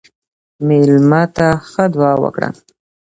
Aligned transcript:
مېلمه 0.67 1.21
ته 1.35 1.47
ښه 1.69 1.83
دعا 1.93 2.13
وکړه. 2.23 2.49